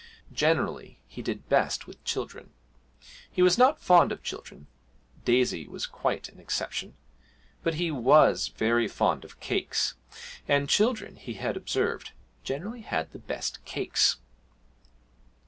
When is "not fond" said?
3.59-4.11